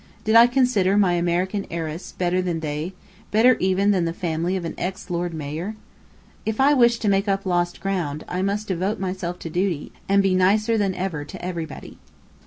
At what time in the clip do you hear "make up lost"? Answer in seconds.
7.07-7.79